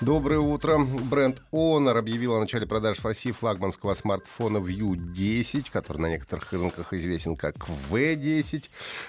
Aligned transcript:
Доброе 0.00 0.40
утро. 0.40 0.78
Бренд 0.78 1.40
Honor 1.52 1.96
объявил 1.96 2.34
о 2.34 2.40
начале 2.40 2.66
продаж 2.66 2.98
в 2.98 3.04
России 3.04 3.30
флагманского 3.30 3.94
смартфона 3.94 4.58
View 4.58 4.96
10, 4.96 5.70
который 5.70 5.98
на 5.98 6.10
некоторых 6.10 6.52
рынках 6.52 6.92
известен 6.92 7.36
как 7.36 7.54
V10, 7.90 8.64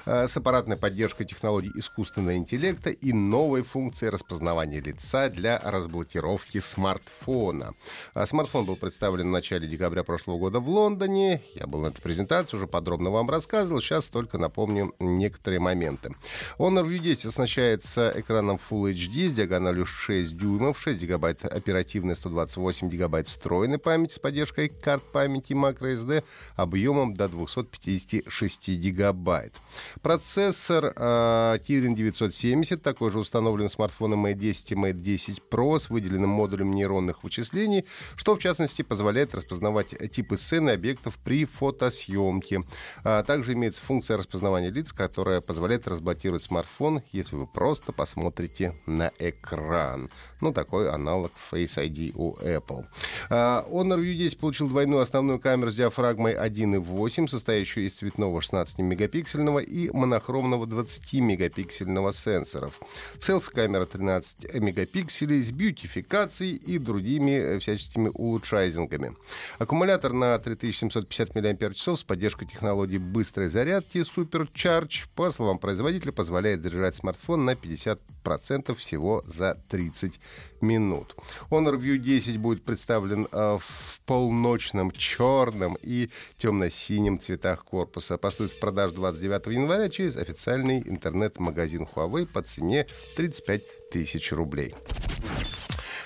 э, 0.05 0.27
с 0.27 0.37
аппаратной 0.37 0.77
поддержкой 0.77 1.25
технологий 1.25 1.71
искусственного 1.73 2.35
интеллекта 2.37 2.91
и 2.91 3.13
новой 3.13 3.63
функцией 3.63 4.11
распознавания 4.11 4.79
лица 4.79 5.29
для 5.29 5.59
разблокировки 5.63 6.59
смартфона. 6.59 7.73
А 8.13 8.27
смартфон 8.27 8.65
был 8.65 8.75
представлен 8.75 9.27
в 9.29 9.31
начале 9.31 9.67
декабря 9.67 10.03
прошлого 10.03 10.37
года 10.37 10.59
в 10.59 10.69
Лондоне. 10.69 11.41
Я 11.55 11.65
был 11.65 11.81
на 11.81 11.87
этой 11.87 12.01
презентации, 12.01 12.57
уже 12.57 12.67
подробно 12.67 13.09
вам 13.09 13.27
рассказывал. 13.27 13.81
Сейчас 13.81 14.05
только 14.05 14.37
напомню 14.37 14.93
некоторые 14.99 15.59
моменты. 15.59 16.11
Honor 16.59 16.87
View 16.87 16.99
10 16.99 17.25
оснащается 17.25 18.13
экраном 18.15 18.59
Full 18.69 18.93
HD 18.93 19.29
с 19.29 19.33
диагональю 19.33 19.87
6 19.87 20.37
дюймов, 20.37 20.74
6 20.77 21.01
гигабайт 21.01 21.45
оперативной, 21.45 22.15
128 22.15 22.89
гигабайт 22.89 23.27
встроенной 23.27 23.77
памяти 23.77 24.13
с 24.13 24.19
поддержкой 24.19 24.69
карт 24.69 25.03
памяти 25.03 25.53
microSD 25.53 26.23
объемом 26.55 27.15
до 27.15 27.27
256 27.27 28.69
гигабайт. 28.69 29.53
Процессор 30.01 30.93
э, 30.95 31.57
Kirin 31.67 31.95
970, 31.95 32.81
такой 32.81 33.11
же 33.11 33.19
установлен 33.19 33.69
в 33.69 33.71
смартфоны 33.71 34.15
Mate 34.15 34.33
10 34.35 34.71
и 34.71 34.75
Mate 34.75 34.93
10 34.93 35.41
Pro 35.49 35.79
с 35.79 35.89
выделенным 35.89 36.29
модулем 36.29 36.73
нейронных 36.73 37.23
вычислений, 37.23 37.85
что 38.15 38.35
в 38.35 38.39
частности 38.39 38.81
позволяет 38.81 39.33
распознавать 39.35 39.89
типы 40.11 40.37
сцены 40.37 40.71
объектов 40.71 41.17
при 41.23 41.45
фотосъемке. 41.45 42.63
А 43.03 43.23
также 43.23 43.53
имеется 43.53 43.81
функция 43.81 44.17
распознавания 44.17 44.69
лиц, 44.69 44.93
которая 44.93 45.41
позволяет 45.41 45.87
разблокировать 45.87 46.43
смартфон, 46.43 47.01
если 47.11 47.35
вы 47.35 47.47
просто 47.47 47.91
посмотрите 47.91 48.73
на 48.85 49.11
экран. 49.19 50.09
Ну, 50.41 50.53
такой 50.65 50.89
аналог 50.89 51.31
Face 51.51 51.77
ID 51.77 52.13
у 52.15 52.35
Apple. 52.37 52.85
А, 53.29 53.65
Honor 53.69 53.99
View 53.99 54.15
10 54.15 54.39
получил 54.39 54.67
двойную 54.67 55.01
основную 55.01 55.39
камеру 55.39 55.71
с 55.71 55.75
диафрагмой 55.75 56.33
1.8, 56.33 57.27
состоящую 57.27 57.85
из 57.85 57.93
цветного 57.93 58.39
16-мегапиксельного 58.39 59.63
и 59.63 59.91
монохромного 59.91 60.65
20-мегапиксельного 60.65 62.13
сенсоров. 62.13 62.79
Селфи-камера 63.19 63.85
13 63.85 64.55
мегапикселей 64.55 65.41
с 65.43 65.51
бьютификацией 65.51 66.55
и 66.55 66.79
другими 66.79 67.31
э, 67.31 67.59
всяческими 67.59 68.09
улучшайзингами. 68.13 69.15
Аккумулятор 69.59 70.13
на 70.13 70.37
3750 70.39 71.35
мАч 71.35 71.99
с 71.99 72.03
поддержкой 72.03 72.47
технологии 72.47 72.97
быстрой 72.97 73.49
зарядки 73.49 73.99
Supercharge, 73.99 75.05
по 75.15 75.31
словам 75.31 75.59
производителя, 75.59 76.11
позволяет 76.11 76.63
заряжать 76.63 76.95
смартфон 76.95 77.45
на 77.45 77.51
50% 77.51 78.75
всего 78.75 79.23
за 79.27 79.57
30 79.69 80.19
минут. 80.61 81.15
Honor 81.49 81.77
View 81.77 81.97
10 81.97 82.37
будет 82.37 82.63
представлен 82.63 83.27
э, 83.31 83.57
в 83.59 83.99
полночном 84.05 84.91
черном 84.91 85.77
и 85.81 86.09
темно-синем 86.37 87.19
цветах 87.19 87.63
корпуса. 87.63 88.17
Поступит 88.17 88.53
в 88.53 88.59
продажу 88.59 88.95
29 88.95 89.47
января 89.47 89.89
через 89.89 90.15
официальный 90.15 90.79
интернет-магазин 90.79 91.87
Huawei 91.95 92.25
по 92.25 92.41
цене 92.41 92.87
35 93.15 93.89
тысяч 93.91 94.31
рублей. 94.31 94.75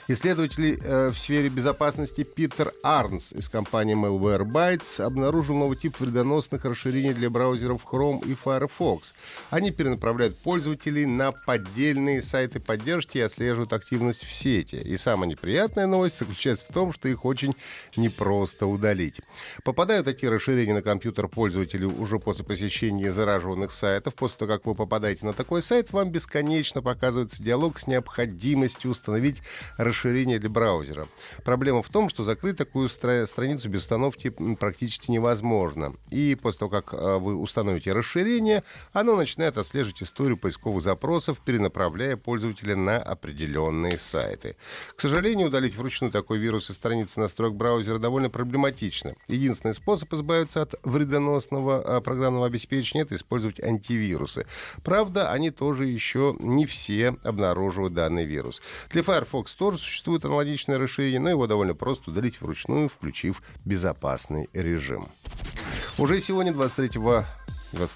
Исследователи 0.08 0.78
э, 0.80 1.08
в 1.08 1.18
сфере 1.18 1.48
безопасности 1.48 2.22
Питер 2.22 2.72
Арнс 2.84 3.32
из 3.32 3.48
компании 3.48 3.96
Malwarebytes 3.96 5.02
обнаружил 5.02 5.56
новый 5.56 5.76
тип 5.76 5.98
вредоносных 5.98 6.64
расширений 6.64 7.12
для 7.12 7.28
браузеров 7.28 7.84
Chrome 7.84 8.24
и 8.24 8.36
Firefox. 8.36 9.16
Они 9.50 9.72
перенаправляют 9.72 10.38
пользователей 10.38 11.06
на 11.06 11.32
поддельные 11.32 12.22
сайты 12.22 12.60
поддержки 12.60 13.18
и 13.18 13.22
отслеживают 13.22 13.72
активность 13.72 14.24
в 14.24 14.32
сети. 14.32 14.76
И 14.76 14.96
самая 14.96 15.28
неприятная 15.28 15.88
новость 15.88 16.20
заключается 16.20 16.66
в 16.68 16.72
том, 16.72 16.92
что 16.92 17.08
их 17.08 17.24
очень 17.24 17.56
непросто 17.96 18.68
удалить. 18.68 19.20
Попадают 19.64 20.04
такие 20.04 20.30
расширения 20.30 20.74
на 20.74 20.82
компьютер 20.82 21.26
пользователю 21.26 21.92
уже 21.98 22.20
после 22.20 22.44
посещения 22.44 23.10
зараженных 23.10 23.72
сайтов. 23.72 24.14
После 24.14 24.38
того, 24.38 24.52
как 24.52 24.66
вы 24.66 24.76
попадаете 24.76 25.26
на 25.26 25.32
такой 25.32 25.64
сайт, 25.64 25.92
вам 25.92 26.12
бесконечно 26.12 26.80
показывается 26.80 27.42
диалог 27.42 27.80
с 27.80 27.88
необходимостью 27.88 28.92
установить 28.92 29.42
расширение 29.76 29.95
расширение 29.96 30.38
для 30.38 30.50
браузера. 30.50 31.06
Проблема 31.44 31.82
в 31.82 31.88
том, 31.88 32.10
что 32.10 32.24
закрыть 32.24 32.56
такую 32.56 32.88
стра- 32.88 33.26
страницу 33.26 33.68
без 33.68 33.82
установки 33.82 34.28
практически 34.58 35.10
невозможно. 35.10 35.94
И 36.10 36.36
после 36.40 36.58
того, 36.60 36.70
как 36.70 36.92
э, 36.92 37.18
вы 37.18 37.36
установите 37.36 37.92
расширение, 37.92 38.62
оно 38.92 39.16
начинает 39.16 39.56
отслеживать 39.56 40.02
историю 40.02 40.36
поисковых 40.36 40.82
запросов, 40.82 41.38
перенаправляя 41.44 42.16
пользователя 42.16 42.76
на 42.76 42.98
определенные 42.98 43.98
сайты. 43.98 44.56
К 44.94 45.00
сожалению, 45.00 45.48
удалить 45.48 45.76
вручную 45.76 46.12
такой 46.12 46.38
вирус 46.38 46.70
из 46.70 46.76
страницы 46.76 47.20
настроек 47.20 47.54
браузера 47.54 47.98
довольно 47.98 48.28
проблематично. 48.28 49.14
Единственный 49.28 49.74
способ 49.74 50.12
избавиться 50.12 50.62
от 50.62 50.74
вредоносного 50.84 51.82
э, 51.98 52.00
программного 52.02 52.46
обеспечения— 52.46 53.02
это 53.04 53.16
использовать 53.16 53.60
антивирусы. 53.60 54.46
Правда, 54.84 55.32
они 55.32 55.50
тоже 55.50 55.86
еще 55.86 56.36
не 56.38 56.66
все 56.66 57.16
обнаруживают 57.22 57.94
данный 57.94 58.26
вирус. 58.26 58.60
Для 58.90 59.02
Firefox 59.02 59.54
тоже 59.54 59.78
существует 59.86 60.24
аналогичное 60.24 60.78
расширение, 60.78 61.20
но 61.20 61.30
его 61.30 61.46
довольно 61.46 61.74
просто 61.74 62.10
удалить 62.10 62.40
вручную, 62.40 62.88
включив 62.88 63.42
безопасный 63.64 64.48
режим. 64.52 65.08
Уже 65.98 66.20
сегодня, 66.20 66.52
23 66.52 66.90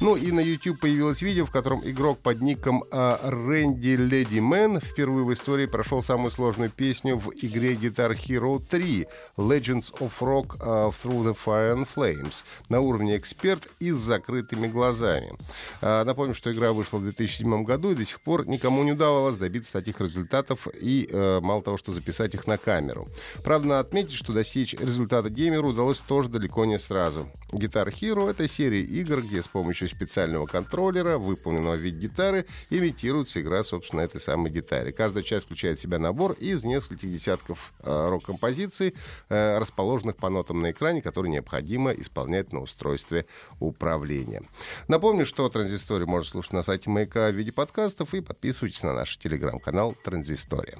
Ну 0.00 0.14
и 0.14 0.30
на 0.30 0.38
YouTube 0.38 0.78
появилось 0.78 1.22
видео, 1.22 1.44
в 1.44 1.50
котором 1.50 1.80
игрок 1.84 2.20
под 2.20 2.40
ником 2.40 2.84
а, 2.92 3.18
Рэнди 3.22 3.96
Леди 3.96 4.38
Мэн 4.38 4.80
впервые 4.80 5.24
в 5.24 5.32
истории 5.32 5.66
прошел 5.66 6.04
самую 6.04 6.30
сложную 6.30 6.70
песню 6.70 7.16
в 7.16 7.32
игре 7.34 7.74
Guitar 7.74 8.14
Hero 8.14 8.62
3 8.64 9.08
Legends 9.36 9.92
of 9.98 10.12
Rock 10.20 10.56
а, 10.60 10.90
Through 10.90 11.24
the 11.24 11.36
Fire 11.44 11.74
and 11.74 11.88
Flames 11.92 12.44
на 12.68 12.80
уровне 12.80 13.16
эксперт 13.16 13.66
и 13.80 13.90
с 13.90 13.96
закрытыми 13.96 14.68
глазами. 14.68 15.36
А, 15.80 16.04
Напомню, 16.04 16.34
что 16.34 16.52
игра 16.52 16.72
вышла 16.72 16.98
в 16.98 17.02
2007 17.02 17.64
году 17.64 17.90
и 17.90 17.96
до 17.96 18.04
сих 18.04 18.20
пор 18.20 18.46
никому 18.46 18.84
не 18.84 18.92
удавалось 18.92 19.36
добиться 19.36 19.72
таких 19.72 20.00
результатов 20.00 20.68
и 20.80 21.08
мало 21.42 21.62
того, 21.62 21.76
что 21.76 21.92
записать 21.92 22.34
их 22.34 22.46
на 22.46 22.56
камеру. 22.56 23.06
Правда, 23.42 23.68
надо 23.68 23.80
отметить, 23.80 24.14
что 24.14 24.32
достичь 24.32 24.74
результата 24.74 25.28
геймеру 25.28 25.70
удалось 25.70 25.98
тоже 25.98 26.28
далеко 26.28 26.64
не 26.64 26.78
сразу. 26.78 27.28
Guitar 27.52 27.92
Hero— 27.92 28.30
это 28.30 28.48
серия 28.48 28.82
игр, 28.82 29.22
где 29.22 29.42
с 29.42 29.48
помощью 29.88 29.96
специального 29.96 30.46
контроллера, 30.46 31.18
выполненного 31.18 31.76
в 31.76 31.80
виде 31.80 31.98
гитары, 32.00 32.46
имитируется 32.70 33.40
игра, 33.40 33.62
собственно, 33.64 34.00
этой 34.02 34.20
самой 34.20 34.50
гитаре. 34.50 34.92
Каждая 34.92 35.22
часть 35.22 35.46
включает 35.46 35.78
в 35.78 35.82
себя 35.82 35.98
набор 35.98 36.32
из 36.32 36.64
нескольких 36.64 37.10
десятков 37.10 37.72
э, 37.82 38.08
рок-композиций, 38.08 38.94
э, 39.28 39.58
расположенных 39.58 40.16
по 40.16 40.28
нотам 40.28 40.60
на 40.60 40.70
экране, 40.70 41.02
которые 41.02 41.32
необходимо 41.32 41.90
исполнять 41.90 42.52
на 42.52 42.60
устройстве 42.60 43.26
управления. 43.60 44.42
Напомню, 44.88 45.26
что 45.26 45.48
Транзисторию 45.48 46.08
можно 46.08 46.30
слушать 46.30 46.52
на 46.52 46.62
сайте 46.62 46.90
Маяка 46.90 47.30
в 47.30 47.34
виде 47.34 47.52
подкастов 47.52 48.14
и 48.14 48.20
подписывайтесь 48.20 48.82
на 48.82 48.94
наш 48.94 49.16
телеграм-канал 49.18 49.94
Транзистория. 50.04 50.78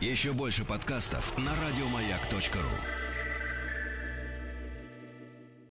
Еще 0.00 0.32
больше 0.32 0.64
подкастов 0.64 1.36
на 1.38 1.52
радиомаяк.ру. 1.66 3.03